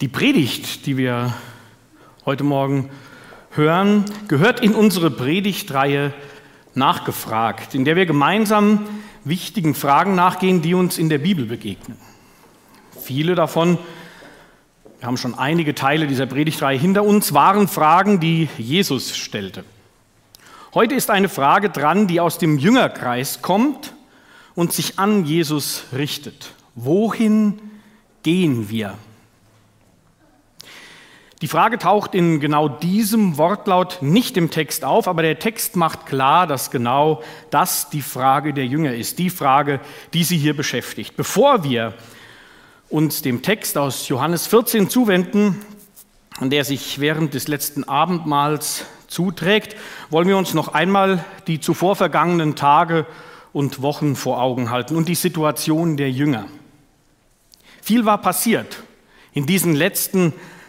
[0.00, 1.34] Die Predigt, die wir
[2.24, 2.88] heute Morgen
[3.50, 6.14] hören, gehört in unsere Predigtreihe
[6.74, 8.86] Nachgefragt, in der wir gemeinsam
[9.24, 11.98] wichtigen Fragen nachgehen, die uns in der Bibel begegnen.
[12.98, 13.76] Viele davon,
[15.00, 19.64] wir haben schon einige Teile dieser Predigtreihe hinter uns, waren Fragen, die Jesus stellte.
[20.72, 23.92] Heute ist eine Frage dran, die aus dem Jüngerkreis kommt
[24.54, 26.54] und sich an Jesus richtet.
[26.74, 27.60] Wohin
[28.22, 28.96] gehen wir?
[31.40, 36.04] Die Frage taucht in genau diesem Wortlaut nicht im Text auf, aber der Text macht
[36.04, 39.80] klar, dass genau das die Frage der Jünger ist, die Frage,
[40.12, 41.16] die sie hier beschäftigt.
[41.16, 41.94] Bevor wir
[42.90, 45.64] uns dem Text aus Johannes 14 zuwenden,
[46.42, 49.76] der sich während des letzten Abendmahls zuträgt,
[50.10, 53.06] wollen wir uns noch einmal die zuvor vergangenen Tage
[53.54, 56.48] und Wochen vor Augen halten und die Situation der Jünger.
[57.80, 58.82] Viel war passiert
[59.32, 60.59] in diesen letzten Tagen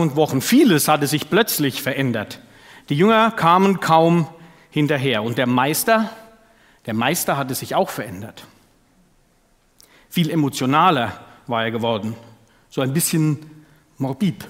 [0.00, 0.40] und Wochen.
[0.40, 2.40] Vieles hatte sich plötzlich verändert.
[2.88, 4.26] Die Jünger kamen kaum
[4.70, 5.22] hinterher.
[5.22, 6.10] Und der Meister,
[6.86, 8.44] der Meister hatte sich auch verändert.
[10.08, 11.12] Viel emotionaler
[11.46, 12.14] war er geworden.
[12.68, 13.64] So ein bisschen
[13.96, 14.48] morbid.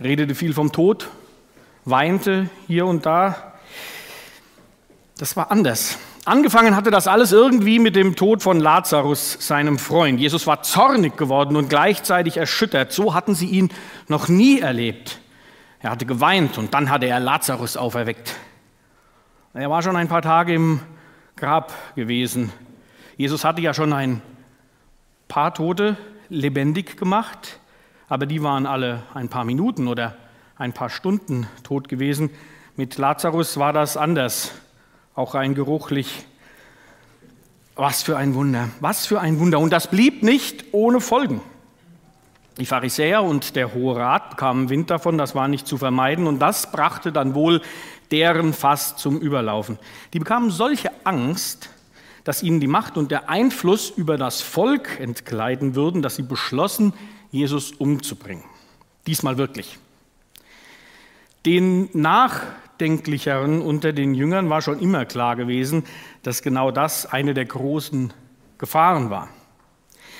[0.00, 1.08] Redete viel vom Tod,
[1.84, 3.54] weinte hier und da.
[5.18, 5.98] Das war anders.
[6.24, 10.20] Angefangen hatte das alles irgendwie mit dem Tod von Lazarus, seinem Freund.
[10.20, 12.92] Jesus war zornig geworden und gleichzeitig erschüttert.
[12.92, 13.70] So hatten sie ihn
[14.06, 15.18] noch nie erlebt.
[15.80, 18.36] Er hatte geweint und dann hatte er Lazarus auferweckt.
[19.52, 20.78] Er war schon ein paar Tage im
[21.34, 22.52] Grab gewesen.
[23.16, 24.22] Jesus hatte ja schon ein
[25.26, 25.96] paar Tote
[26.28, 27.58] lebendig gemacht,
[28.08, 30.16] aber die waren alle ein paar Minuten oder
[30.56, 32.30] ein paar Stunden tot gewesen.
[32.76, 34.52] Mit Lazarus war das anders
[35.14, 36.26] auch rein geruchlich.
[37.74, 39.58] Was für ein Wunder, was für ein Wunder.
[39.58, 41.40] Und das blieb nicht ohne Folgen.
[42.58, 46.38] Die Pharisäer und der Hohe Rat bekamen Wind davon, das war nicht zu vermeiden, und
[46.38, 47.62] das brachte dann wohl
[48.10, 49.78] deren Fass zum Überlaufen.
[50.12, 51.70] Die bekamen solche Angst,
[52.24, 56.92] dass ihnen die Macht und der Einfluss über das Volk entkleiden würden, dass sie beschlossen,
[57.30, 58.44] Jesus umzubringen.
[59.06, 59.78] Diesmal wirklich.
[61.46, 62.42] Den nach
[62.72, 65.84] Nachdenklicheren unter den Jüngern war schon immer klar gewesen,
[66.22, 68.12] dass genau das eine der großen
[68.58, 69.28] Gefahren war.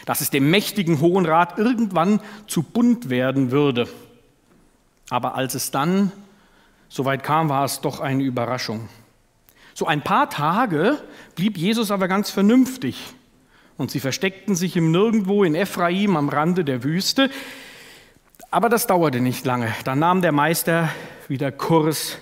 [0.05, 3.89] Dass es dem mächtigen Hohen Rat irgendwann zu bunt werden würde.
[5.11, 6.13] Aber als es dann
[6.89, 8.89] soweit kam, war es doch eine Überraschung.
[9.75, 10.99] So ein paar Tage
[11.35, 13.15] blieb Jesus aber ganz vernünftig.
[13.77, 17.31] Und sie versteckten sich im Nirgendwo in Ephraim am Rande der Wüste.
[18.51, 19.75] Aber das dauerte nicht lange.
[19.85, 20.91] Dann nahm der Meister
[21.29, 22.19] wieder Kurs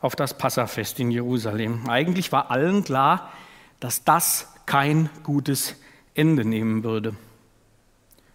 [0.00, 1.88] auf das Passafest in Jerusalem.
[1.88, 3.32] Eigentlich war allen klar,
[3.80, 5.76] dass das kein gutes
[6.14, 7.14] Ende nehmen würde.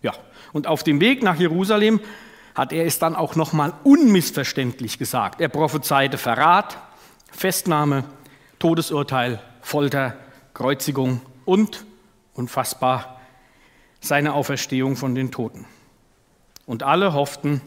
[0.01, 0.13] Ja,
[0.51, 1.99] und auf dem Weg nach Jerusalem
[2.55, 5.41] hat er es dann auch noch mal unmissverständlich gesagt.
[5.41, 6.77] Er prophezeite Verrat,
[7.31, 8.03] Festnahme,
[8.59, 10.15] Todesurteil, Folter,
[10.53, 11.85] Kreuzigung und
[12.33, 13.19] unfassbar
[14.01, 15.65] seine Auferstehung von den Toten.
[16.65, 17.61] Und alle hofften,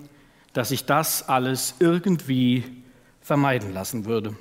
[0.52, 2.84] dass sich das alles irgendwie
[3.26, 4.36] vermeiden lassen würde.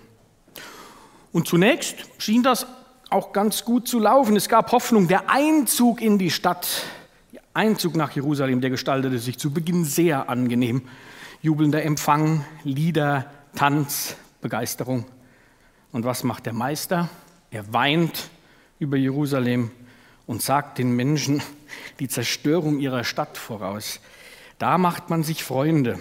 [1.31, 2.68] Und zunächst schien das
[3.09, 4.35] auch ganz gut zu laufen.
[4.35, 5.07] Es gab Hoffnung.
[5.07, 6.84] Der Einzug in die Stadt,
[7.34, 10.84] der Einzug nach Jerusalem, der gestaltete sich zu Beginn sehr angenehm.
[11.41, 13.25] Jubelnder Empfang, Lieder,
[13.56, 15.06] Tanz, Begeisterung.
[15.91, 17.09] Und was macht der Meister?
[17.50, 18.29] Er weint
[18.78, 19.72] über Jerusalem
[20.28, 21.41] und sagt den Menschen
[22.00, 24.00] die Zerstörung ihrer Stadt voraus.
[24.59, 25.97] Da macht man sich Freunde.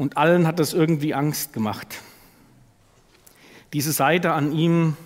[0.00, 1.86] Und allen hat das irgendwie Angst gemacht.
[3.74, 4.96] Diese Seite an ihm,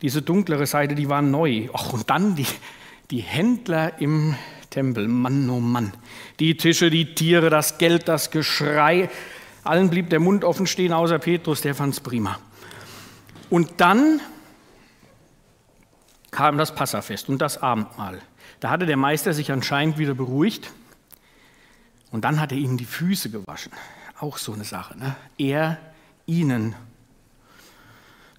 [0.00, 1.68] diese dunklere Seite, die war neu.
[1.74, 2.46] Ach, und dann die,
[3.10, 4.34] die Händler im
[4.70, 5.06] Tempel.
[5.06, 5.92] Mann, oh Mann.
[6.40, 9.10] Die Tische, die Tiere, das Geld, das Geschrei.
[9.64, 12.38] Allen blieb der Mund offen stehen, außer Petrus, der fand es prima.
[13.50, 14.22] Und dann
[16.30, 18.22] kam das Passafest und das Abendmahl.
[18.60, 20.72] Da hatte der Meister sich anscheinend wieder beruhigt
[22.12, 23.72] und dann hat er ihnen die Füße gewaschen.
[24.18, 24.98] Auch so eine Sache.
[24.98, 25.14] Ne?
[25.38, 25.78] Er
[26.26, 26.74] ihnen.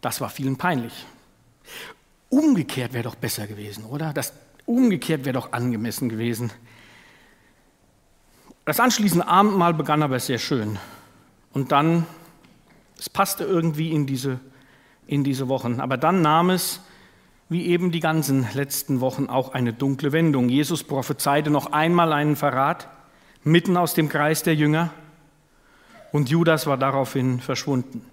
[0.01, 1.05] Das war vielen peinlich.
[2.29, 4.13] Umgekehrt wäre doch besser gewesen, oder?
[4.13, 4.33] Das
[4.65, 6.51] umgekehrt wäre doch angemessen gewesen.
[8.65, 10.77] Das anschließende Abendmahl begann aber sehr schön.
[11.53, 12.05] Und dann,
[12.99, 14.39] es passte irgendwie in diese,
[15.05, 15.79] in diese Wochen.
[15.79, 16.81] Aber dann nahm es,
[17.49, 20.49] wie eben die ganzen letzten Wochen, auch eine dunkle Wendung.
[20.49, 22.89] Jesus prophezeite noch einmal einen Verrat
[23.43, 24.91] mitten aus dem Kreis der Jünger
[26.11, 28.05] und Judas war daraufhin verschwunden.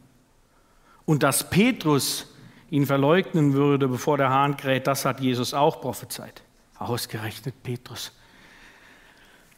[1.07, 2.27] Und dass Petrus
[2.71, 6.43] ihn verleugnen würde, bevor der Hahn kräht, das hat Jesus auch prophezeit.
[6.79, 8.13] Ausgerechnet Petrus.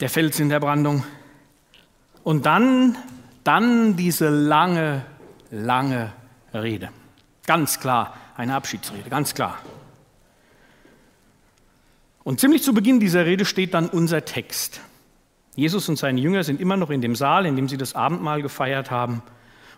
[0.00, 1.04] der Fels in der Brandung.
[2.22, 2.98] Und dann,
[3.44, 5.06] dann diese lange,
[5.50, 6.12] lange
[6.52, 6.90] Rede.
[7.46, 9.58] Ganz klar, eine Abschiedsrede, ganz klar.
[12.24, 14.80] Und ziemlich zu Beginn dieser Rede steht dann unser Text.
[15.56, 18.42] Jesus und seine Jünger sind immer noch in dem Saal, in dem sie das Abendmahl
[18.42, 19.22] gefeiert haben.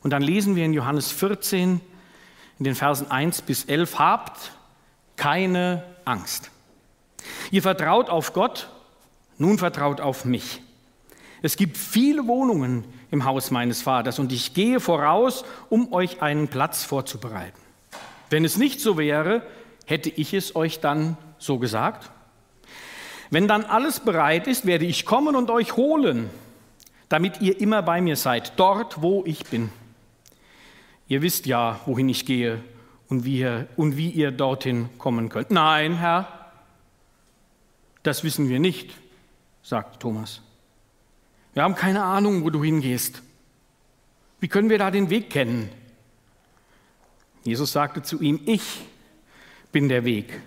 [0.02, 1.80] Und dann lesen wir in Johannes 14,
[2.58, 4.52] in den Versen 1 bis 11, habt
[5.16, 6.50] keine Angst.
[7.50, 8.68] Ihr vertraut auf Gott,
[9.38, 10.60] nun vertraut auf mich.
[11.42, 16.48] Es gibt viele Wohnungen im Haus meines Vaters und ich gehe voraus, um euch einen
[16.48, 17.58] Platz vorzubereiten.
[18.30, 19.46] Wenn es nicht so wäre,
[19.86, 22.10] hätte ich es euch dann so gesagt?
[23.30, 26.30] Wenn dann alles bereit ist, werde ich kommen und euch holen,
[27.08, 29.70] damit ihr immer bei mir seid, dort, wo ich bin.
[31.08, 32.62] Ihr wisst ja, wohin ich gehe
[33.08, 35.50] und wie ihr, und wie ihr dorthin kommen könnt.
[35.50, 36.50] Nein, Herr,
[38.02, 38.94] das wissen wir nicht,
[39.62, 40.42] sagt Thomas.
[41.54, 43.22] Wir haben keine Ahnung, wo du hingehst.
[44.40, 45.70] Wie können wir da den Weg kennen?
[47.42, 48.80] Jesus sagte zu ihm, ich
[49.72, 50.40] bin der Weg.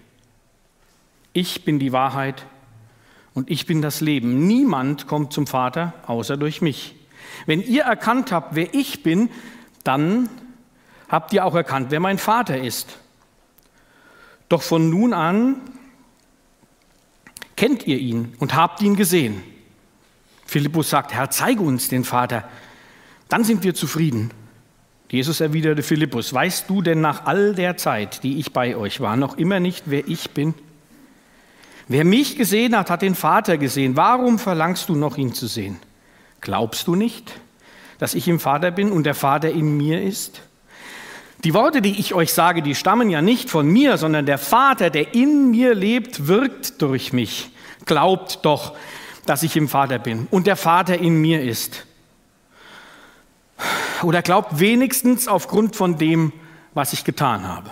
[1.34, 2.46] Ich bin die Wahrheit
[3.34, 4.46] und ich bin das Leben.
[4.48, 6.96] Niemand kommt zum Vater außer durch mich.
[7.46, 9.30] Wenn ihr erkannt habt, wer ich bin,
[9.84, 10.30] dann
[11.10, 12.98] habt ihr auch erkannt, wer mein Vater ist.
[14.50, 15.62] Doch von nun an
[17.56, 19.44] kennt ihr ihn und habt ihn gesehen.
[20.46, 22.44] Philippus sagt, Herr, zeige uns den Vater,
[23.30, 24.32] dann sind wir zufrieden.
[25.10, 29.16] Jesus erwiderte Philippus, weißt du denn nach all der Zeit, die ich bei euch war,
[29.16, 30.54] noch immer nicht, wer ich bin?
[31.92, 33.98] Wer mich gesehen hat, hat den Vater gesehen.
[33.98, 35.78] Warum verlangst du noch, ihn zu sehen?
[36.40, 37.34] Glaubst du nicht,
[38.00, 40.42] dass ich im Vater bin und der Vater in mir ist?
[41.44, 44.90] Die Worte, die ich euch sage, die stammen ja nicht von mir, sondern der Vater,
[44.90, 47.50] der in mir lebt, wirkt durch mich.
[47.86, 48.74] Glaubt doch,
[49.26, 51.86] dass ich im Vater bin und der Vater in mir ist.
[54.02, 56.32] Oder glaubt wenigstens aufgrund von dem,
[56.74, 57.70] was ich getan habe.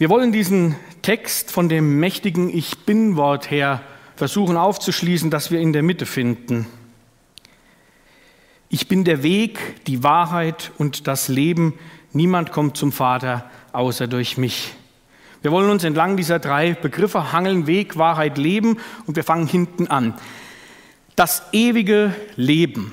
[0.00, 3.82] Wir wollen diesen Text von dem mächtigen Ich bin-Wort her
[4.16, 6.66] versuchen aufzuschließen, das wir in der Mitte finden.
[8.70, 11.74] Ich bin der Weg, die Wahrheit und das Leben.
[12.14, 14.72] Niemand kommt zum Vater außer durch mich.
[15.42, 19.86] Wir wollen uns entlang dieser drei Begriffe hangeln, Weg, Wahrheit, Leben und wir fangen hinten
[19.86, 20.14] an.
[21.14, 22.90] Das ewige Leben.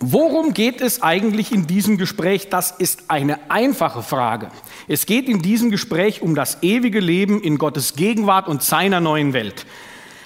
[0.00, 2.48] Worum geht es eigentlich in diesem Gespräch?
[2.50, 4.48] Das ist eine einfache Frage.
[4.86, 9.32] Es geht in diesem Gespräch um das ewige Leben in Gottes Gegenwart und seiner neuen
[9.32, 9.66] Welt.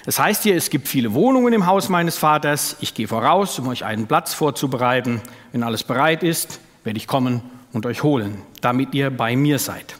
[0.05, 2.75] Das heißt hier, es gibt viele Wohnungen im Haus meines Vaters.
[2.81, 5.21] Ich gehe voraus, um euch einen Platz vorzubereiten.
[5.51, 7.41] Wenn alles bereit ist, werde ich kommen
[7.71, 9.95] und euch holen, damit ihr bei mir seid.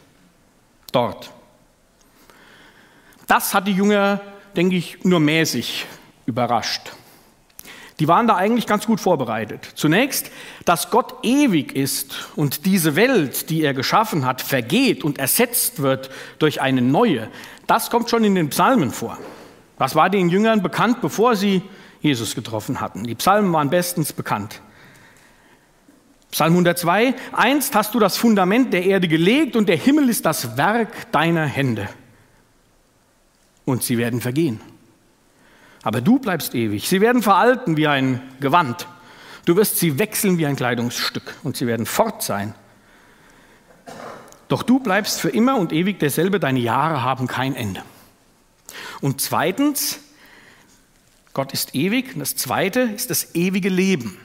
[0.92, 1.32] Dort.
[3.26, 4.20] Das hat die Jünger,
[4.54, 5.86] denke ich, nur mäßig
[6.26, 6.92] überrascht
[8.00, 9.68] die waren da eigentlich ganz gut vorbereitet.
[9.74, 10.30] Zunächst,
[10.64, 16.10] dass Gott ewig ist und diese Welt, die er geschaffen hat, vergeht und ersetzt wird
[16.38, 17.28] durch eine neue.
[17.66, 19.16] Das kommt schon in den Psalmen vor.
[19.78, 21.62] Das war den Jüngern bekannt, bevor sie
[22.00, 23.04] Jesus getroffen hatten.
[23.04, 24.60] Die Psalmen waren bestens bekannt.
[26.32, 30.56] Psalm 102, einst hast du das Fundament der Erde gelegt und der Himmel ist das
[30.56, 31.88] Werk deiner Hände.
[33.64, 34.60] Und sie werden vergehen
[35.84, 36.88] aber du bleibst ewig.
[36.88, 38.88] Sie werden veralten wie ein Gewand.
[39.44, 42.54] Du wirst sie wechseln wie ein Kleidungsstück und sie werden fort sein.
[44.48, 47.82] Doch du bleibst für immer und ewig derselbe, deine Jahre haben kein Ende.
[49.02, 50.00] Und zweitens,
[51.34, 52.14] Gott ist ewig.
[52.14, 54.18] Und das zweite ist das ewige Leben.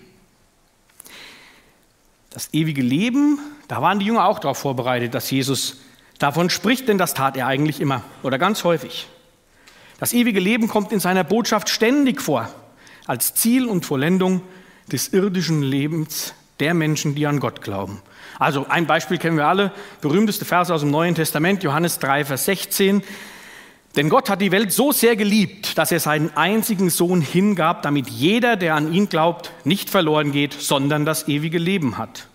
[2.29, 5.81] Das ewige Leben, da waren die Jünger auch darauf vorbereitet, dass Jesus
[6.19, 9.07] davon spricht, denn das tat er eigentlich immer oder ganz häufig.
[9.99, 12.49] Das ewige Leben kommt in seiner Botschaft ständig vor,
[13.05, 14.41] als Ziel und Vollendung
[14.91, 18.01] des irdischen Lebens der Menschen, die an Gott glauben.
[18.37, 22.45] Also ein Beispiel kennen wir alle, berühmteste Verse aus dem Neuen Testament, Johannes 3, Vers
[22.45, 23.03] 16.
[23.95, 28.09] Denn Gott hat die Welt so sehr geliebt, dass er seinen einzigen Sohn hingab, damit
[28.09, 32.27] jeder, der an ihn glaubt, nicht verloren geht, sondern das ewige Leben hat.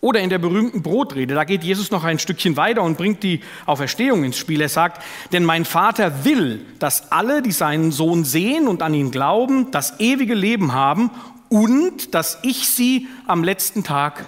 [0.00, 3.40] Oder in der berühmten Brotrede, da geht Jesus noch ein Stückchen weiter und bringt die
[3.66, 4.62] Auferstehung ins Spiel.
[4.62, 5.02] Er sagt,
[5.32, 10.00] denn mein Vater will, dass alle, die seinen Sohn sehen und an ihn glauben, das
[10.00, 11.10] ewige Leben haben
[11.50, 14.24] und dass ich sie am letzten Tag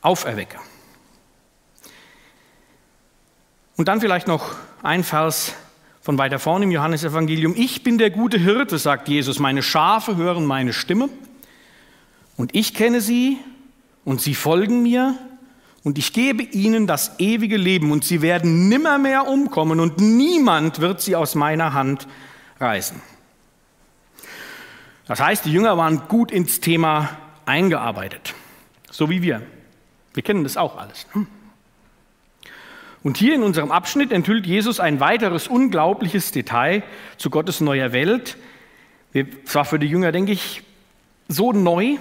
[0.00, 0.58] auferwecke.
[3.76, 4.52] Und dann vielleicht noch
[4.82, 5.54] ein Vers
[6.02, 7.54] von weiter vorne im Johannesevangelium.
[7.56, 11.08] Ich bin der gute Hirte, sagt Jesus, meine Schafe hören meine Stimme
[12.36, 13.38] und ich kenne sie
[14.04, 15.16] und sie folgen mir
[15.82, 21.00] und ich gebe ihnen das ewige Leben und sie werden nimmermehr umkommen und niemand wird
[21.00, 22.06] sie aus meiner Hand
[22.58, 23.00] reißen.
[25.06, 28.34] Das heißt, die Jünger waren gut ins Thema eingearbeitet,
[28.90, 29.42] so wie wir.
[30.14, 31.06] Wir kennen das auch alles.
[31.14, 31.26] Ne?
[33.02, 36.82] Und hier in unserem Abschnitt enthüllt Jesus ein weiteres unglaubliches Detail
[37.16, 38.36] zu Gottes neuer Welt.
[39.14, 40.62] Es war für die Jünger, denke ich,
[41.28, 41.96] so neu,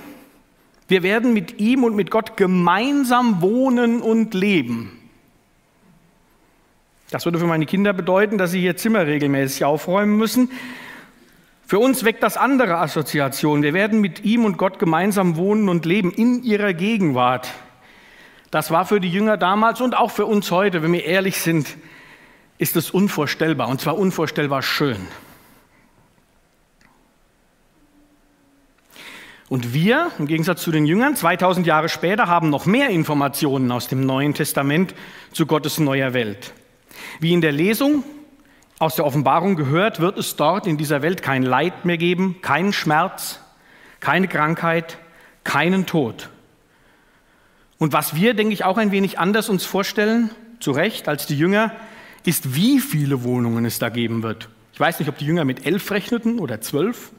[0.90, 4.92] wir werden mit ihm und mit Gott gemeinsam wohnen und leben.
[7.12, 10.52] Das würde für meine Kinder bedeuten, dass sie ihr Zimmer regelmäßig aufräumen müssen.
[11.66, 13.64] Für uns weckt das andere Assoziationen.
[13.64, 17.48] Wir werden mit ihm und Gott gemeinsam wohnen und leben in ihrer Gegenwart.
[18.50, 21.78] Das war für die Jünger damals und auch für uns heute, wenn wir ehrlich sind,
[22.58, 24.98] ist es unvorstellbar und zwar unvorstellbar schön.
[29.50, 33.88] Und wir, im Gegensatz zu den Jüngern, 2000 Jahre später, haben noch mehr Informationen aus
[33.88, 34.94] dem Neuen Testament
[35.34, 36.54] zu Gottes neuer Welt.
[37.20, 38.04] Wie in der Lesung
[38.78, 42.74] aus der Offenbarung gehört, wird es dort in dieser Welt kein Leid mehr geben, keinen
[42.74, 43.40] Schmerz,
[44.00, 45.00] keine Krankheit,
[45.44, 46.30] keinen Tod.
[47.80, 50.30] Und was wir, denke ich, auch ein wenig anders uns vorstellen,
[50.60, 51.72] zu Recht, als die Jünger,
[52.24, 54.50] ist, wie viele Wohnungen es da geben wird.
[54.74, 57.12] Ich weiß nicht, ob die Jünger mit elf rechneten oder zwölf.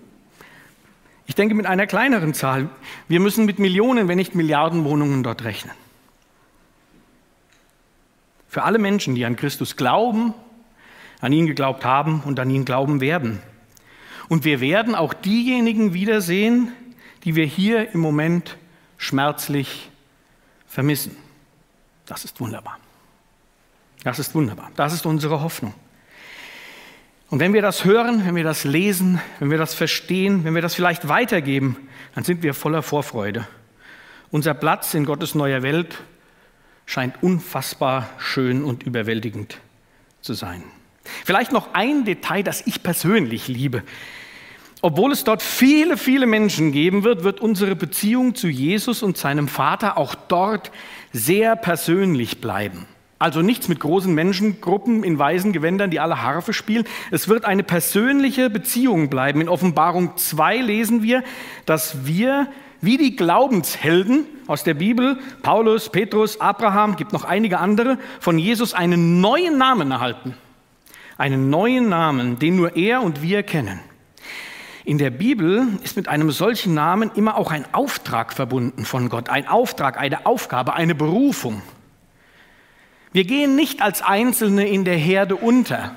[1.31, 2.69] Ich denke mit einer kleineren Zahl.
[3.07, 5.77] Wir müssen mit Millionen, wenn nicht Milliarden Wohnungen dort rechnen.
[8.49, 10.35] Für alle Menschen, die an Christus glauben,
[11.21, 13.41] an ihn geglaubt haben und an ihn glauben werden.
[14.29, 16.73] Und wir werden auch diejenigen wiedersehen,
[17.23, 18.57] die wir hier im Moment
[18.99, 19.89] schmerzlich
[20.67, 21.17] vermissen.
[22.07, 22.77] Das ist wunderbar.
[24.03, 24.73] Das ist wunderbar.
[24.75, 25.75] Das ist unsere Hoffnung.
[27.31, 30.63] Und wenn wir das hören, wenn wir das lesen, wenn wir das verstehen, wenn wir
[30.63, 31.77] das vielleicht weitergeben,
[32.17, 33.47] dann sind wir voller Vorfreude.
[34.33, 35.99] Unser Platz in Gottes neuer Welt
[36.87, 39.59] scheint unfassbar schön und überwältigend
[40.21, 40.65] zu sein.
[41.25, 43.85] Vielleicht noch ein Detail, das ich persönlich liebe.
[44.83, 49.47] Obwohl es dort viele, viele Menschen geben wird, wird unsere Beziehung zu Jesus und seinem
[49.47, 50.73] Vater auch dort
[51.13, 52.89] sehr persönlich bleiben.
[53.21, 56.85] Also nichts mit großen Menschengruppen in weißen Gewändern, die alle Harfe spielen.
[57.11, 59.43] Es wird eine persönliche Beziehung bleiben.
[59.43, 61.23] In Offenbarung 2 lesen wir,
[61.67, 62.49] dass wir
[62.81, 68.73] wie die Glaubenshelden aus der Bibel, Paulus, Petrus, Abraham, gibt noch einige andere, von Jesus
[68.73, 70.35] einen neuen Namen erhalten.
[71.19, 73.81] Einen neuen Namen, den nur er und wir kennen.
[74.87, 79.29] In der Bibel ist mit einem solchen Namen immer auch ein Auftrag verbunden von Gott.
[79.29, 81.61] Ein Auftrag, eine Aufgabe, eine Berufung.
[83.13, 85.97] Wir gehen nicht als Einzelne in der Herde unter.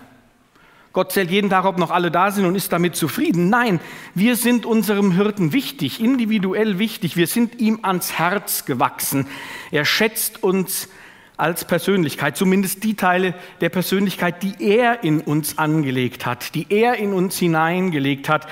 [0.94, 3.50] Gott zählt jeden Tag, ob noch alle da sind und ist damit zufrieden.
[3.50, 3.80] Nein,
[4.14, 7.18] wir sind unserem Hirten wichtig, individuell wichtig.
[7.18, 9.26] Wir sind ihm ans Herz gewachsen.
[9.72, 10.90] Er schätzt uns
[11.36, 16.96] als Persönlichkeit, zumindest die Teile der Persönlichkeit, die er in uns angelegt hat, die er
[16.98, 18.48] in uns hineingelegt hat.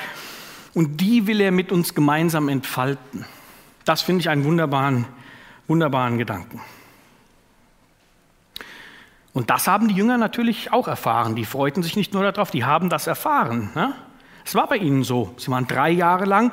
[0.74, 3.26] Und die will er mit uns gemeinsam entfalten.
[3.86, 5.06] Das finde ich einen wunderbaren,
[5.68, 6.60] wunderbaren Gedanken.
[9.34, 11.36] Und das haben die Jünger natürlich auch erfahren.
[11.36, 13.72] Die freuten sich nicht nur darauf, die haben das erfahren.
[13.76, 13.94] Ne?
[14.46, 15.34] Es war bei ihnen so.
[15.38, 16.52] Sie waren drei Jahre lang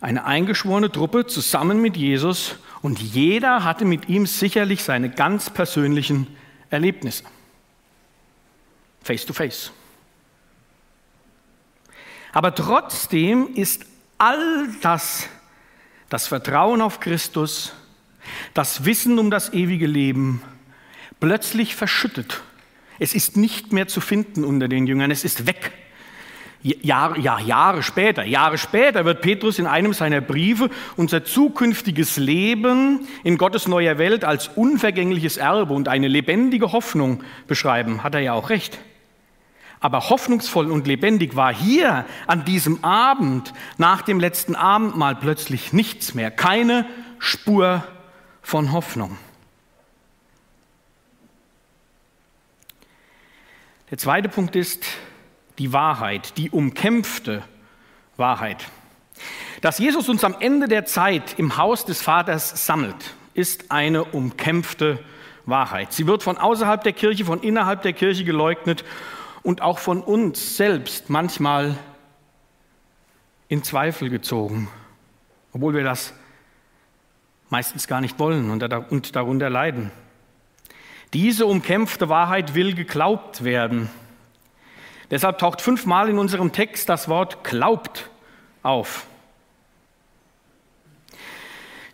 [0.00, 6.26] eine eingeschworene Truppe zusammen mit Jesus und jeder hatte mit ihm sicherlich seine ganz persönlichen
[6.68, 7.24] Erlebnisse.
[9.02, 9.72] Face to face.
[12.32, 13.86] Aber trotzdem ist
[14.18, 15.28] all das,
[16.10, 17.72] das Vertrauen auf Christus,
[18.52, 20.42] das Wissen um das ewige Leben,
[21.24, 22.42] plötzlich verschüttet.
[22.98, 25.72] Es ist nicht mehr zu finden unter den Jüngern, es ist weg.
[26.62, 33.08] Jahre, ja, Jahre später, Jahre später wird Petrus in einem seiner Briefe unser zukünftiges Leben
[33.22, 38.02] in Gottes neuer Welt als unvergängliches Erbe und eine lebendige Hoffnung beschreiben.
[38.02, 38.78] Hat er ja auch recht.
[39.80, 46.12] Aber hoffnungsvoll und lebendig war hier an diesem Abend nach dem letzten Abendmahl plötzlich nichts
[46.12, 46.84] mehr, keine
[47.18, 47.82] Spur
[48.42, 49.16] von Hoffnung.
[53.94, 54.84] Der zweite Punkt ist
[55.60, 57.44] die Wahrheit, die umkämpfte
[58.16, 58.66] Wahrheit.
[59.60, 64.98] Dass Jesus uns am Ende der Zeit im Haus des Vaters sammelt, ist eine umkämpfte
[65.46, 65.92] Wahrheit.
[65.92, 68.84] Sie wird von außerhalb der Kirche, von innerhalb der Kirche geleugnet
[69.44, 71.78] und auch von uns selbst manchmal
[73.46, 74.66] in Zweifel gezogen,
[75.52, 76.14] obwohl wir das
[77.48, 79.92] meistens gar nicht wollen und darunter leiden.
[81.14, 83.88] Diese umkämpfte Wahrheit will geglaubt werden.
[85.10, 88.10] Deshalb taucht fünfmal in unserem Text das Wort glaubt
[88.62, 89.06] auf.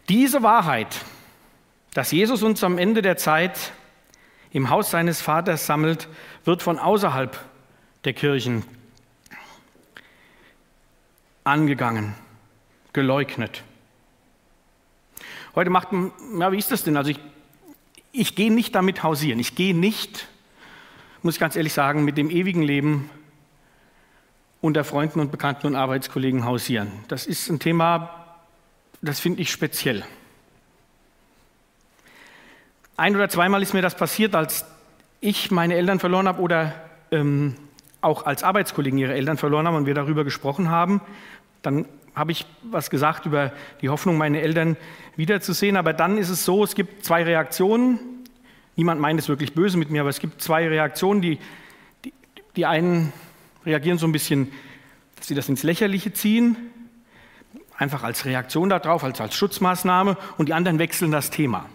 [0.09, 1.05] Diese Wahrheit
[1.95, 3.73] Dass Jesus uns am Ende der Zeit
[4.53, 6.09] im Haus seines Vaters sammelt,
[6.45, 7.39] wird von außerhalb
[8.05, 8.65] der Kirchen
[11.43, 12.15] angegangen,
[12.93, 13.65] geleugnet.
[15.55, 15.89] Heute macht,
[16.39, 16.97] ja, wie ist das denn?
[16.97, 17.19] Also ich,
[18.13, 19.39] ich gehe nicht damit hausieren.
[19.39, 20.29] Ich gehe nicht,
[21.23, 23.11] muss ich ganz ehrlich sagen, mit dem ewigen Leben
[24.61, 26.91] unter Freunden und Bekannten und Arbeitskollegen hausieren.
[27.09, 28.27] Das ist ein Thema,
[29.01, 30.05] das finde ich speziell.
[32.97, 34.67] Ein oder zweimal ist mir das passiert, als
[35.21, 36.75] ich meine Eltern verloren habe oder
[37.11, 37.57] ähm,
[38.03, 41.01] auch als Arbeitskollegen ihre Eltern verloren haben und wir darüber gesprochen haben.
[41.63, 44.77] Dann habe ich was gesagt über die Hoffnung, meine Eltern
[45.17, 45.77] wiederzusehen.
[45.77, 48.01] Aber dann ist es so, es gibt zwei Reaktionen.
[48.77, 51.21] Niemand meint es wirklich böse mit mir, aber es gibt zwei Reaktionen.
[51.23, 51.39] Die,
[52.05, 52.13] die,
[52.57, 53.13] die einen
[53.65, 54.53] reagieren so ein bisschen,
[55.17, 56.57] dass sie das ins Lächerliche ziehen,
[57.77, 60.17] einfach als Reaktion darauf, als, als Schutzmaßnahme.
[60.39, 61.67] Und die anderen wechseln das Thema.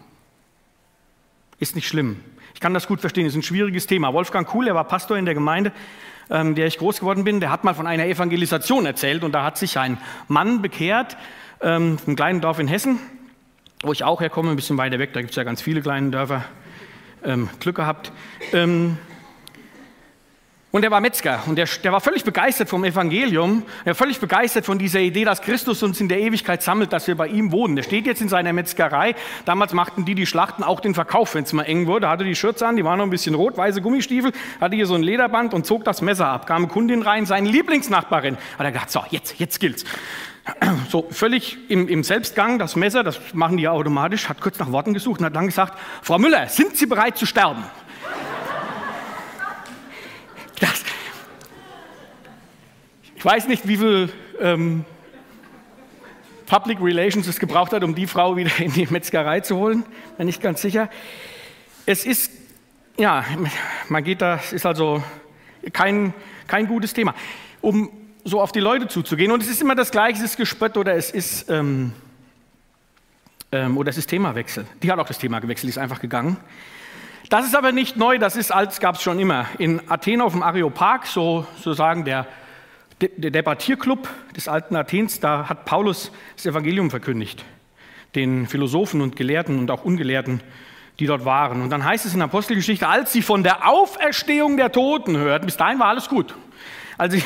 [1.60, 2.20] Ist nicht schlimm.
[2.54, 4.14] Ich kann das gut verstehen, ist ein schwieriges Thema.
[4.14, 5.72] Wolfgang Kuhl, er war Pastor in der Gemeinde,
[6.30, 9.44] ähm, der ich groß geworden bin, der hat mal von einer Evangelisation erzählt und da
[9.44, 11.18] hat sich ein Mann bekehrt,
[11.62, 13.00] ähm, einem kleinen Dorf in Hessen,
[13.84, 16.12] wo ich auch herkomme, ein bisschen weiter weg, da gibt es ja ganz viele kleine
[16.12, 16.46] Dörfer,
[17.24, 18.12] ähm, Glück gehabt.
[18.54, 18.98] Ähm,
[20.76, 24.20] und er war Metzger und der, der, war völlig begeistert vom Evangelium, er war völlig
[24.20, 27.54] begeistert von dieser Idee, dass Christus uns in der Ewigkeit sammelt, dass wir bei ihm
[27.54, 27.78] wohnen.
[27.78, 29.16] Der steht jetzt in seiner Metzgerei.
[29.46, 32.10] Damals machten die die Schlachten auch den Verkauf, wenn es mal eng wurde.
[32.10, 34.96] Hatte die Schürze an, die waren noch ein bisschen rot, weiße Gummistiefel, hatte hier so
[34.96, 36.46] ein Lederband und zog das Messer ab.
[36.46, 38.36] Kam eine Kundin rein, seine Lieblingsnachbarin.
[38.36, 39.86] Hat er gedacht, so, jetzt, jetzt gilt's.
[40.90, 44.74] So völlig im, im Selbstgang, das Messer, das machen die ja automatisch, hat kurz nach
[44.74, 47.64] Worten gesucht und hat dann gesagt, Frau Müller, sind Sie bereit zu sterben?
[50.60, 50.84] Das,
[53.04, 54.86] ich weiß nicht, wie viel ähm,
[56.46, 59.84] Public Relations es gebraucht hat, um die Frau wieder in die Metzgerei zu holen.
[60.18, 60.90] Bin nicht ganz sicher.
[61.88, 62.32] Es ist,
[62.98, 63.26] ja,
[63.90, 65.04] man geht da, es ist also
[65.74, 66.14] kein,
[66.48, 67.16] kein gutes Thema,
[67.62, 67.90] um
[68.24, 69.32] so auf die Leute zuzugehen.
[69.32, 71.94] Und es ist immer das Gleiche, es ist Gespött oder es ist, ähm,
[73.52, 74.68] ähm, oder es ist Themawechsel.
[74.84, 76.38] Die hat auch das Thema gewechselt, die ist einfach gegangen.
[77.30, 79.48] Das ist aber nicht neu, das ist als gab es schon immer.
[79.58, 82.28] In Athen auf dem Areopag, so sozusagen der,
[83.02, 87.44] der Debattierclub des alten Athens, da hat Paulus das Evangelium verkündigt.
[88.16, 90.42] Den Philosophen und Gelehrten und auch Ungelehrten,
[91.00, 91.62] die dort waren.
[91.62, 95.46] Und dann heißt es in der Apostelgeschichte, als sie von der Auferstehung der Toten hörten,
[95.46, 96.34] bis dahin war alles gut.
[96.98, 97.24] Als sie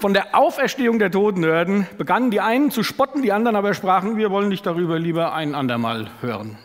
[0.00, 4.16] von der Auferstehung der Toten hörten, begannen die einen zu spotten, die anderen aber sprachen,
[4.16, 6.58] wir wollen dich darüber lieber ein andermal hören.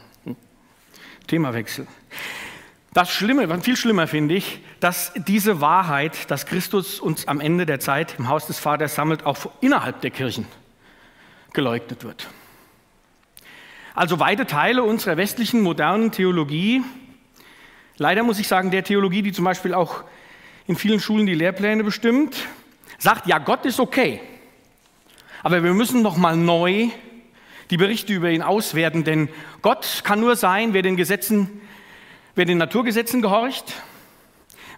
[1.28, 1.86] Themawechsel.
[2.94, 7.80] Das Schlimme, viel schlimmer finde ich, dass diese Wahrheit, dass Christus uns am Ende der
[7.80, 10.48] Zeit im Haus des Vaters sammelt, auch innerhalb der Kirchen
[11.54, 12.28] geleugnet wird.
[13.94, 16.82] Also weite Teile unserer westlichen modernen Theologie,
[17.98, 20.04] leider muss ich sagen, der Theologie, die zum Beispiel auch
[20.66, 22.38] in vielen Schulen die Lehrpläne bestimmt,
[22.98, 24.20] sagt, ja, Gott ist okay,
[25.44, 26.90] aber wir müssen noch mal neu
[27.70, 29.30] die Berichte über ihn auswerten, denn
[29.62, 31.62] Gott kann nur sein, wer den Gesetzen
[32.36, 33.74] Wer den Naturgesetzen gehorcht,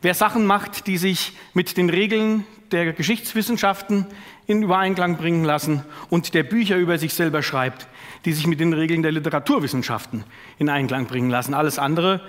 [0.02, 4.08] wer Sachen macht, die sich mit den Regeln der Geschichtswissenschaften
[4.48, 7.88] in Übereinklang bringen lassen und der Bücher über sich selber schreibt,
[8.26, 10.24] die sich mit den Regeln der Literaturwissenschaften
[10.58, 11.54] in Einklang bringen lassen.
[11.54, 12.22] Alles andere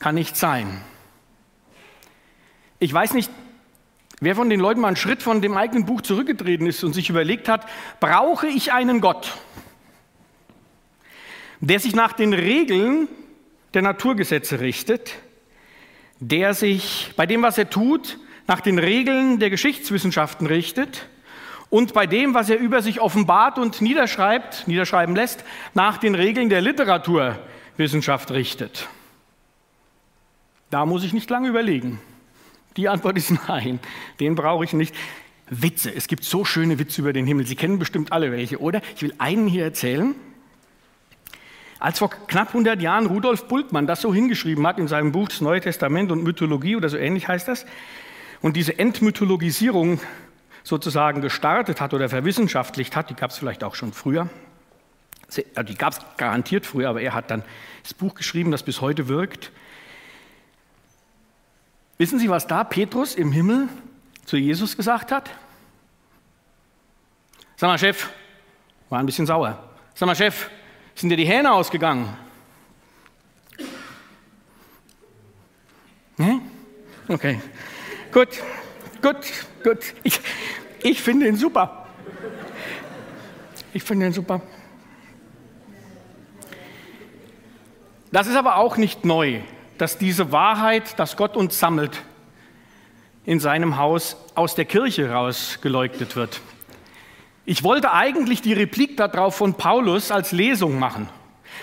[0.00, 0.80] kann nicht sein.
[2.80, 3.30] Ich weiß nicht,
[4.20, 7.08] wer von den Leuten mal einen Schritt von dem eigenen Buch zurückgetreten ist und sich
[7.08, 7.66] überlegt hat,
[8.00, 9.32] brauche ich einen Gott,
[11.60, 13.08] der sich nach den Regeln
[13.74, 15.14] der Naturgesetze richtet,
[16.20, 21.08] der sich bei dem, was er tut, nach den Regeln der Geschichtswissenschaften richtet
[21.70, 26.48] und bei dem, was er über sich offenbart und niederschreibt, niederschreiben lässt, nach den Regeln
[26.48, 28.88] der Literaturwissenschaft richtet.
[30.70, 32.00] Da muss ich nicht lange überlegen.
[32.76, 33.80] Die Antwort ist nein,
[34.20, 34.94] den brauche ich nicht.
[35.50, 37.46] Witze, es gibt so schöne Witze über den Himmel.
[37.46, 38.80] Sie kennen bestimmt alle welche, oder?
[38.96, 40.14] Ich will einen hier erzählen.
[41.78, 45.40] Als vor knapp 100 Jahren Rudolf Bultmann das so hingeschrieben hat in seinem Buch Das
[45.40, 47.66] Neue Testament und Mythologie oder so ähnlich heißt das,
[48.40, 50.00] und diese Entmythologisierung
[50.62, 54.28] sozusagen gestartet hat oder verwissenschaftlicht hat, die gab es vielleicht auch schon früher,
[55.36, 57.42] die gab es garantiert früher, aber er hat dann
[57.82, 59.50] das Buch geschrieben, das bis heute wirkt.
[61.98, 63.68] Wissen Sie, was da Petrus im Himmel
[64.24, 65.30] zu Jesus gesagt hat?
[67.56, 68.10] Sag mal, Chef,
[68.90, 69.62] war ein bisschen sauer.
[69.94, 70.50] Sag mal, Chef,
[70.94, 72.16] sind dir die Hähne ausgegangen?
[76.16, 76.40] Hm?
[77.08, 77.40] Okay.
[78.12, 78.28] Gut,
[79.02, 79.16] gut,
[79.62, 79.78] gut.
[80.04, 80.20] Ich,
[80.82, 81.86] ich finde ihn super.
[83.72, 84.40] Ich finde ihn super.
[88.12, 89.40] Das ist aber auch nicht neu,
[89.76, 92.00] dass diese Wahrheit, dass Gott uns sammelt,
[93.24, 96.40] in seinem Haus aus der Kirche raus geleugnet wird.
[97.46, 101.08] Ich wollte eigentlich die Replik darauf von Paulus als Lesung machen.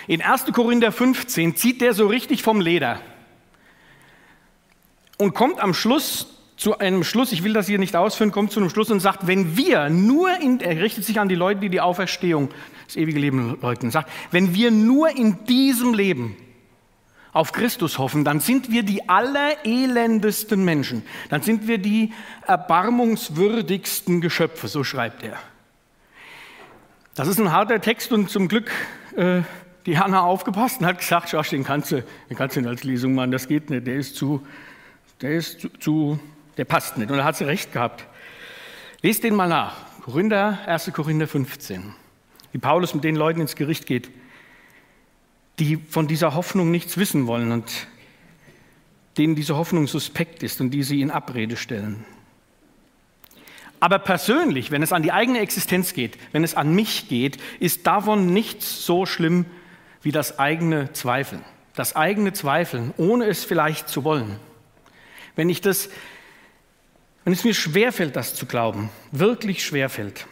[0.08, 0.46] In 1.
[0.54, 3.00] Korinther 15 zieht der so richtig vom Leder
[5.18, 8.60] und kommt am Schluss zu einem Schluss, ich will das hier nicht ausführen, kommt zu
[8.60, 11.70] einem Schluss und sagt, wenn wir nur in, er richtet sich an die Leute, die
[11.70, 12.50] die Auferstehung,
[12.86, 16.38] das ewige Leben leugnen, sagt, wenn wir nur in diesem Leben
[17.34, 22.14] auf Christus hoffen, dann sind wir die allerelendesten Menschen, dann sind wir die
[22.46, 25.40] erbarmungswürdigsten Geschöpfe, so schreibt er.
[27.14, 28.72] Das ist ein harter Text und zum Glück
[29.18, 29.42] äh,
[29.86, 32.84] die Hanna aufgepasst und hat gesagt, Schau, den kannst du, den kannst du nicht als
[32.84, 34.46] Lesung machen, das geht nicht, der ist zu,
[35.20, 36.20] der ist zu, zu
[36.56, 37.12] der passt nicht.
[37.12, 38.06] Und da hat sie recht gehabt.
[39.02, 39.76] Lest den mal nach.
[40.04, 40.92] Korinther, 1.
[40.94, 41.94] Korinther 15.
[42.54, 44.10] Wie Paulus mit den Leuten ins Gericht geht,
[45.60, 47.88] die von dieser Hoffnung nichts wissen wollen und
[49.18, 52.06] denen diese Hoffnung suspekt ist und die sie in Abrede stellen.
[53.82, 57.88] Aber persönlich, wenn es an die eigene Existenz geht, wenn es an mich geht, ist
[57.88, 59.48] davon nichts so schlimm
[60.04, 61.44] wie das eigene Zweifeln.
[61.74, 64.38] Das eigene Zweifeln, ohne es vielleicht zu wollen.
[65.36, 65.90] Wenn ich das,
[67.24, 70.28] wenn es mir schwerfällt, das zu glauben, wirklich schwerfällt.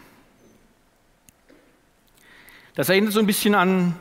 [2.75, 3.95] Das erinnert so ein bisschen an,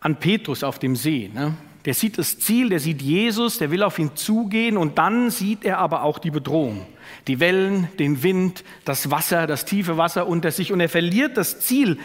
[0.00, 1.30] an Petrus auf dem See.
[1.32, 1.54] Ne?
[1.84, 5.64] Der sieht das Ziel, der sieht Jesus, der will auf ihn zugehen und dann sieht
[5.64, 6.86] er aber auch die Bedrohung.
[7.26, 11.60] Die Wellen, den Wind, das Wasser, das tiefe Wasser unter sich und er verliert das
[11.60, 11.98] Ziel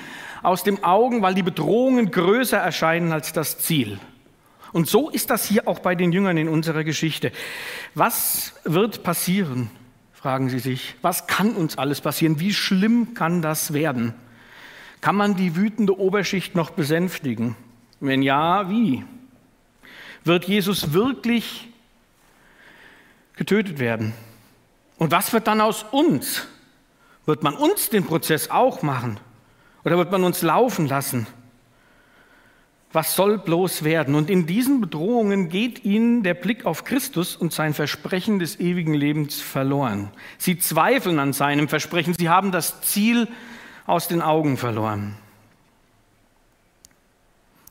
[0.44, 4.00] aus den Augen, weil die Bedrohungen größer erscheinen als das Ziel.
[4.72, 7.32] Und so ist das hier auch bei den Jüngern in unserer Geschichte.
[7.94, 9.70] Was wird passieren,
[10.24, 10.96] fragen sie sich.
[11.02, 12.40] Was kann uns alles passieren?
[12.40, 14.14] Wie schlimm kann das werden?
[15.02, 17.58] Kann man die wütende Oberschicht noch besänftigen?
[18.00, 19.04] Wenn ja, wie?
[20.24, 21.68] Wird Jesus wirklich
[23.36, 24.14] getötet werden?
[24.98, 26.48] Und was wird dann aus uns?
[27.26, 29.20] Wird man uns den Prozess auch machen?
[29.84, 31.28] Oder wird man uns laufen lassen?
[32.94, 34.14] Was soll bloß werden?
[34.14, 38.94] Und in diesen Bedrohungen geht ihnen der Blick auf Christus und sein Versprechen des ewigen
[38.94, 40.12] Lebens verloren.
[40.38, 42.14] Sie zweifeln an seinem Versprechen.
[42.14, 43.28] Sie haben das Ziel
[43.88, 45.16] aus den Augen verloren.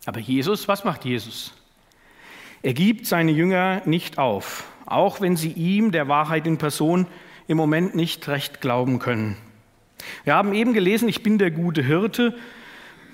[0.07, 1.55] Aber Jesus, was macht Jesus?
[2.63, 7.07] Er gibt seine Jünger nicht auf, auch wenn sie ihm, der Wahrheit in Person,
[7.49, 9.37] im Moment nicht recht glauben können.
[10.25, 12.37] Wir haben eben gelesen, ich bin der gute Hirte,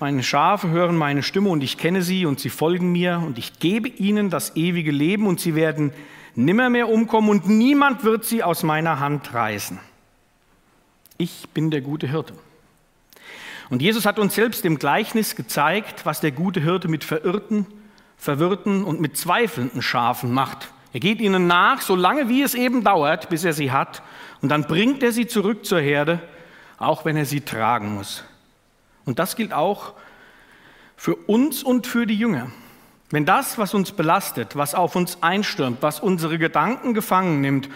[0.00, 3.58] meine Schafe hören meine Stimme und ich kenne sie und sie folgen mir und ich
[3.58, 5.92] gebe ihnen das ewige Leben und sie werden
[6.36, 9.80] nimmermehr umkommen und niemand wird sie aus meiner Hand reißen.
[11.16, 12.34] Ich bin der gute Hirte.
[13.70, 17.66] Und Jesus hat uns selbst im Gleichnis gezeigt, was der gute Hirte mit verirrten,
[18.18, 20.68] verwirrten und mit zweifelnden Schafen macht.
[20.92, 24.02] Er geht ihnen nach, so lange wie es eben dauert, bis er sie hat,
[24.42, 26.20] und dann bringt er sie zurück zur Herde,
[26.78, 28.24] auch wenn er sie tragen muss.
[29.04, 29.94] Und das gilt auch
[30.96, 32.50] für uns und für die Jünger.
[33.10, 37.68] Wenn das, was uns belastet, was auf uns einstürmt, was unsere Gedanken gefangen nimmt,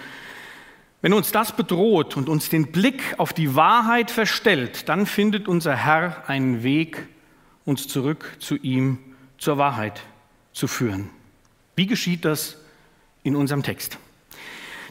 [1.00, 5.74] wenn uns das bedroht und uns den Blick auf die Wahrheit verstellt, dann findet unser
[5.74, 7.09] Herr einen Weg,
[7.64, 8.98] uns zurück zu ihm,
[9.38, 10.02] zur Wahrheit
[10.52, 11.10] zu führen.
[11.76, 12.56] Wie geschieht das
[13.22, 13.98] in unserem Text?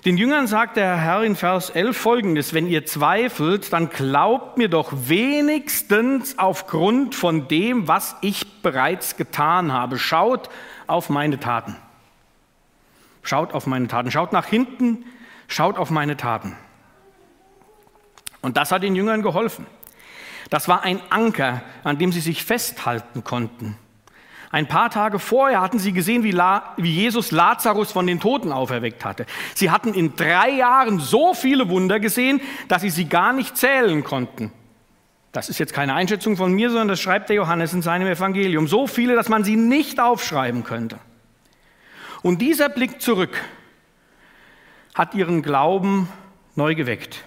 [0.04, 4.68] Den Jüngern sagt der Herr in Vers 11 folgendes, wenn ihr zweifelt, dann glaubt mir
[4.68, 10.00] doch wenigstens aufgrund von dem, was ich bereits getan habe.
[10.00, 10.50] Schaut
[10.88, 11.76] auf meine Taten.
[13.22, 14.10] Schaut auf meine Taten.
[14.10, 15.06] Schaut nach hinten,
[15.48, 16.56] schaut auf meine Taten.
[18.42, 19.68] Und das hat den Jüngern geholfen.
[20.50, 23.78] Das war ein Anker, an dem sie sich festhalten konnten.
[24.52, 28.52] Ein paar Tage vorher hatten sie gesehen, wie, La wie Jesus Lazarus von den Toten
[28.52, 29.26] auferweckt hatte.
[29.56, 34.04] Sie hatten in drei Jahren so viele Wunder gesehen, dass sie sie gar nicht zählen
[34.04, 34.52] konnten.
[35.32, 38.68] Das ist jetzt keine Einschätzung von mir, sondern das schreibt der Johannes in seinem Evangelium.
[38.68, 41.00] So viele, dass man sie nicht aufschreiben könnte.
[42.22, 43.42] Und dieser Blick zurück
[44.94, 46.10] hat ihren Glauben
[46.56, 47.24] neu geweckt.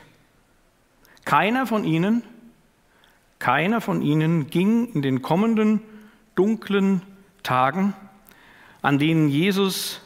[1.25, 2.23] Keiner von ihnen,
[3.39, 5.81] keiner von ihnen ging in den kommenden
[6.35, 7.01] dunklen
[7.45, 7.95] Tagen,
[8.83, 10.01] an denen Jesus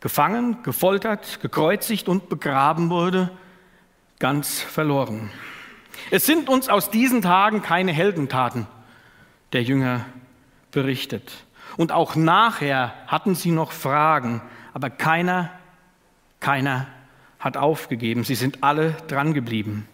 [0.00, 3.30] gefangen, gefoltert, gekreuzigt und begraben wurde,
[4.18, 5.30] ganz verloren.
[6.10, 8.66] Es sind uns aus diesen Tagen keine Heldentaten
[9.52, 10.04] der Jünger
[10.70, 11.44] berichtet.
[11.76, 14.42] Und auch nachher hatten sie noch Fragen,
[14.74, 15.50] aber keiner,
[16.40, 16.86] keiner
[17.38, 18.24] hat aufgegeben.
[18.24, 19.88] Sie sind alle dran geblieben.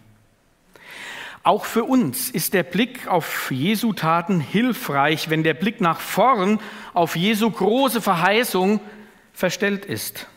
[1.47, 6.59] Auch für uns ist der Blick auf Jesu Taten hilfreich, wenn der Blick nach vorn
[6.93, 8.81] auf Jesu große Verheißung
[9.31, 10.27] verstellt ist.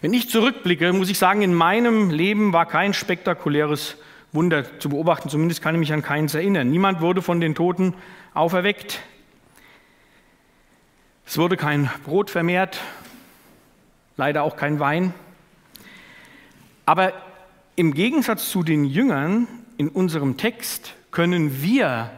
[0.00, 3.96] Wenn ich zurückblicke, muss ich sagen, in meinem Leben war kein spektakuläres
[4.30, 6.70] Wunder zu beobachten, zumindest kann ich mich an keins erinnern.
[6.70, 7.94] Niemand wurde von den Toten
[8.32, 9.00] auferweckt.
[11.26, 12.80] Es wurde kein Brot vermehrt,
[14.16, 15.12] leider auch kein Wein.
[16.86, 17.12] Aber
[17.74, 22.10] im Gegensatz zu den Jüngern in unserem Text können wir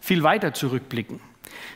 [0.00, 1.20] viel weiter zurückblicken.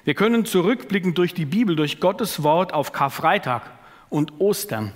[0.05, 3.63] Wir können zurückblicken durch die Bibel, durch Gottes Wort auf Karfreitag
[4.09, 4.93] und Ostern.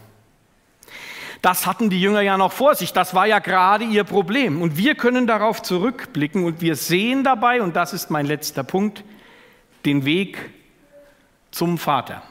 [1.43, 2.93] Das hatten die Jünger ja noch vor sich.
[2.95, 4.63] Das war ja gerade ihr Problem.
[4.63, 9.05] Und wir können darauf zurückblicken und wir sehen dabei, und das ist mein letzter Punkt,
[9.85, 10.39] den Weg
[11.51, 12.23] zum Vater.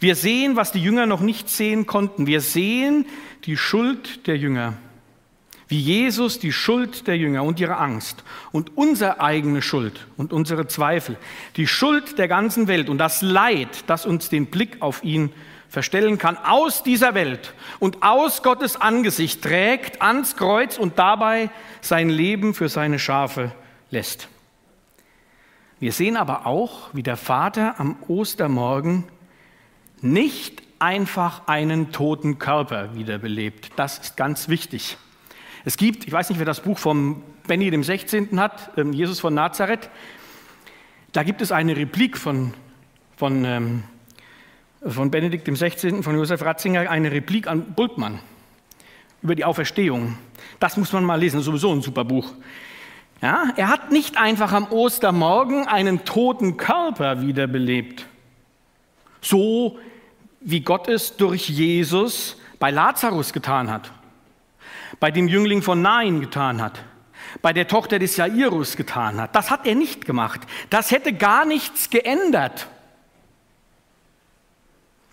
[0.00, 2.26] Wir sehen, was die Jünger noch nicht sehen konnten.
[2.26, 3.06] Wir sehen
[3.44, 4.74] die Schuld der Jünger.
[5.68, 10.66] Wie Jesus die Schuld der Jünger und ihre Angst und unsere eigene Schuld und unsere
[10.66, 11.18] Zweifel,
[11.56, 15.30] die Schuld der ganzen Welt und das Leid, das uns den Blick auf ihn
[15.68, 21.50] verstellen kann, aus dieser Welt und aus Gottes Angesicht trägt ans Kreuz und dabei
[21.82, 23.52] sein Leben für seine Schafe
[23.90, 24.28] lässt.
[25.80, 29.04] Wir sehen aber auch, wie der Vater am Ostermorgen
[30.00, 33.70] nicht einfach einen toten Körper wiederbelebt.
[33.76, 34.96] Das ist ganz wichtig.
[35.64, 38.38] Es gibt, ich weiß nicht, wer das Buch vom Benny dem 16.
[38.40, 39.90] hat, ähm, Jesus von Nazareth,
[41.12, 42.54] da gibt es eine Replik von,
[43.16, 43.82] von ähm,
[44.86, 48.20] von Benedikt XVI., von Josef Ratzinger, eine Replik an Bultmann
[49.22, 50.16] über die Auferstehung.
[50.60, 52.32] Das muss man mal lesen, sowieso ein super Buch.
[53.20, 58.06] Ja, er hat nicht einfach am Ostermorgen einen toten Körper wiederbelebt,
[59.20, 59.78] so
[60.40, 63.90] wie Gott es durch Jesus bei Lazarus getan hat,
[65.00, 66.82] bei dem Jüngling von Nain getan hat,
[67.42, 69.34] bei der Tochter des Jairus getan hat.
[69.34, 70.40] Das hat er nicht gemacht.
[70.70, 72.68] Das hätte gar nichts geändert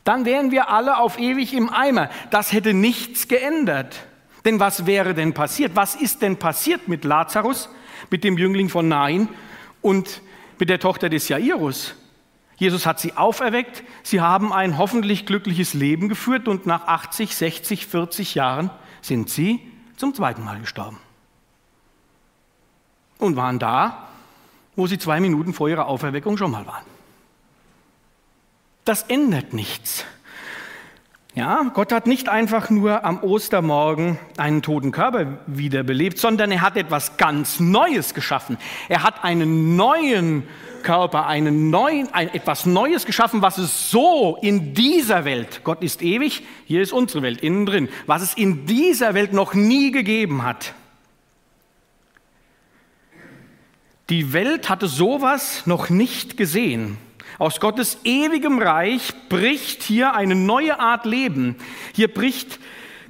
[0.06, 2.10] dann wären wir alle auf ewig im Eimer.
[2.30, 4.06] Das hätte nichts geändert.
[4.46, 5.76] Denn was wäre denn passiert?
[5.76, 7.70] Was ist denn passiert mit Lazarus,
[8.12, 9.28] mit dem Jüngling von Nain
[9.82, 10.22] und
[10.60, 11.96] mit der Tochter des Jairus?
[12.58, 17.88] Jesus hat sie auferweckt, sie haben ein hoffentlich glückliches Leben geführt und nach 80, 60,
[17.88, 18.70] 40 Jahren
[19.06, 19.60] sind sie
[19.98, 21.00] zum zweiten Mal gestorben.
[23.18, 24.08] Und waren da,
[24.76, 26.86] wo sie zwei Minuten vor ihrer Auferweckung schon mal waren.
[28.84, 30.06] Das ändert nichts.
[31.36, 36.78] Ja, Gott hat nicht einfach nur am Ostermorgen einen toten Körper wiederbelebt, sondern er hat
[36.78, 38.58] etwas ganz Neues geschaffen.
[38.88, 40.43] Er hat einen neuen
[40.82, 46.02] Körper, einen neuen, ein, etwas Neues geschaffen, was es so in dieser Welt, Gott ist
[46.02, 50.43] ewig, hier ist unsere Welt innen drin, was es in dieser Welt noch nie gegeben
[50.43, 50.74] hat.
[54.10, 56.98] Die Welt hatte sowas noch nicht gesehen.
[57.38, 61.58] Aus Gottes ewigem Reich bricht hier eine neue Art Leben.
[61.93, 62.60] Hier bricht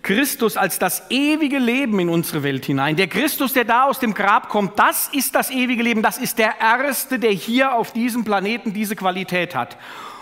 [0.01, 2.95] Christus als das ewige Leben in unsere Welt hinein.
[2.95, 6.01] Der Christus, der da aus dem Grab kommt, das ist das ewige Leben.
[6.01, 9.77] Das ist der Erste, der hier auf diesem Planeten diese Qualität hat.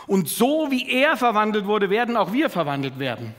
[0.08, 3.36] Und so wie er verwandelt wurde, werden auch wir verwandelt werden.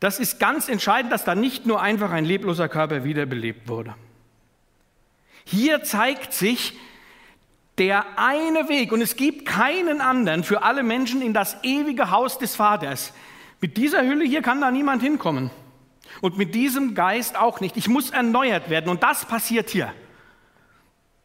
[0.00, 3.94] Das ist ganz entscheidend, dass da nicht nur einfach ein lebloser Körper wiederbelebt wurde.
[5.44, 6.74] Hier zeigt sich,
[7.78, 12.38] der eine Weg, und es gibt keinen anderen für alle Menschen in das ewige Haus
[12.38, 13.12] des Vaters.
[13.60, 15.50] Mit dieser Hülle hier kann da niemand hinkommen.
[16.20, 17.76] Und mit diesem Geist auch nicht.
[17.76, 18.88] Ich muss erneuert werden.
[18.88, 19.92] Und das passiert hier.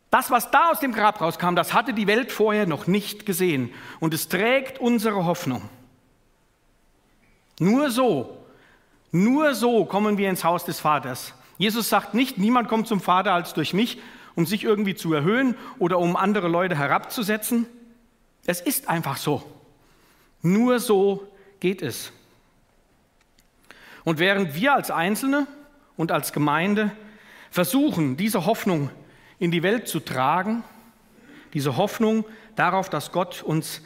[0.09, 3.71] Das, was da aus dem Grab rauskam, das hatte die Welt vorher noch nicht gesehen.
[3.99, 5.69] Und es trägt unsere Hoffnung.
[7.59, 8.37] Nur so,
[9.11, 11.33] nur so kommen wir ins Haus des Vaters.
[11.57, 13.99] Jesus sagt nicht, niemand kommt zum Vater als durch mich,
[14.39, 17.65] um sich irgendwie zu erhöhen oder um andere Leute herabzusetzen.
[18.45, 19.43] Es ist einfach so.
[20.41, 22.13] Nur so geht es.
[24.05, 25.45] Und während wir als Einzelne
[25.97, 26.89] und als Gemeinde
[27.51, 28.89] versuchen, diese Hoffnung
[29.39, 30.63] in die Welt zu tragen,
[31.53, 32.23] diese Hoffnung
[32.55, 33.81] darauf, dass Gott uns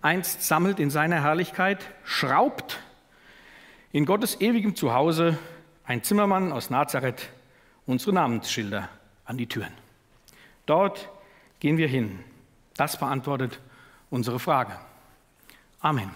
[0.00, 2.80] einst sammelt in seiner Herrlichkeit, schraubt
[3.92, 5.38] in Gottes ewigem Zuhause
[5.84, 7.28] ein Zimmermann aus Nazareth
[7.86, 8.88] unsere Namensschilder
[9.26, 9.72] an die Türen.
[10.66, 11.08] Dort
[11.60, 12.20] gehen wir hin.
[12.76, 13.60] Das beantwortet
[14.10, 14.78] unsere Frage.
[15.80, 16.10] Amen.